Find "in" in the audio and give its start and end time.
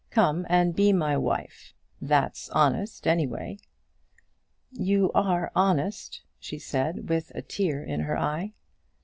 7.83-7.99